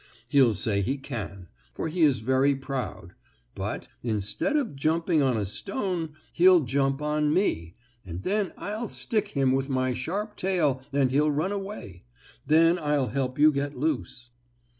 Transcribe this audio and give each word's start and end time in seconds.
He'll 0.29 0.55
say 0.55 0.81
he 0.81 0.97
can, 0.97 1.47
for 1.75 1.87
he 1.87 2.01
is 2.01 2.21
very 2.21 2.55
proud, 2.55 3.13
but, 3.53 3.87
instead 4.01 4.57
of 4.57 4.75
jumping 4.75 5.21
on 5.21 5.37
a 5.37 5.45
stone, 5.45 6.15
he'll 6.33 6.61
jump 6.61 7.03
on 7.03 7.31
me, 7.31 7.75
and 8.03 8.23
then 8.23 8.51
I'll 8.57 8.87
stick 8.87 9.27
him 9.27 9.51
with 9.51 9.69
my 9.69 9.93
sharp 9.93 10.37
tail, 10.37 10.81
and 10.91 11.11
he'll 11.11 11.29
run 11.29 11.51
away. 11.51 12.01
Then 12.47 12.79
I'll 12.79 13.09
help 13.09 13.37
you 13.37 13.51
get 13.51 13.75
loose." 13.75 14.31